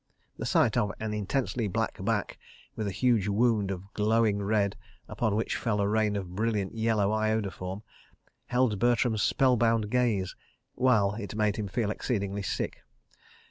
The 0.39 0.47
sight 0.47 0.77
of 0.77 0.91
an 0.99 1.13
intensely 1.13 1.67
black 1.67 2.03
back, 2.03 2.39
with 2.75 2.87
a 2.87 2.91
huge 2.91 3.27
wound 3.27 3.69
of 3.69 3.83
a 3.83 3.89
glowing 3.93 4.41
red, 4.41 4.75
upon 5.07 5.35
which 5.35 5.55
fell 5.57 5.79
a 5.79 5.87
rain 5.87 6.15
of 6.15 6.33
brilliant 6.35 6.73
yellow 6.73 7.11
iodoform, 7.11 7.83
held 8.47 8.79
Bertram's 8.79 9.21
spell 9.21 9.57
bound 9.57 9.91
gaze, 9.91 10.35
while 10.73 11.13
it 11.19 11.35
made 11.35 11.57
him 11.57 11.67
feel 11.67 11.91
exceedingly 11.91 12.41
sick. 12.41 12.81